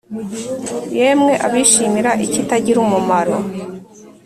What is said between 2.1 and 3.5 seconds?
ikitagira umumaro